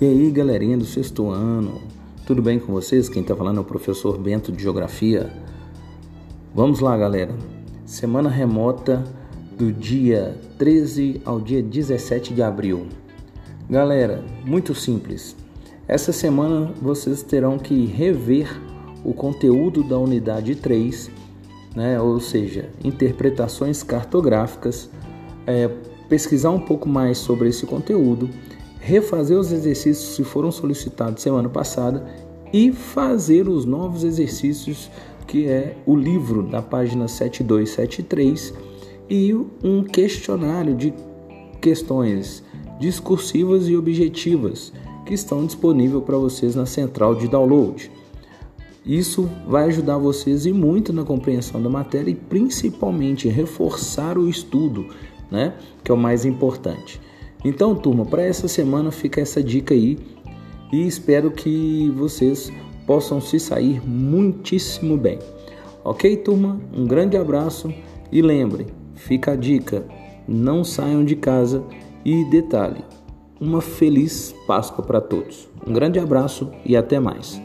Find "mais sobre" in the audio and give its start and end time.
26.88-27.50